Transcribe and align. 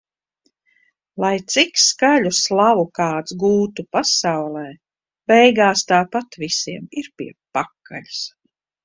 Lai 1.23 1.33
cik 1.55 1.75
skaļu 1.81 2.31
slavu 2.37 2.85
kāds 2.99 3.35
gūtu 3.43 3.85
pasaulē- 3.97 4.63
beigās 5.33 5.85
tāpat 5.93 6.39
visiem 6.45 6.89
ir 7.03 7.11
pie 7.21 7.29
pakaļas. 7.59 8.25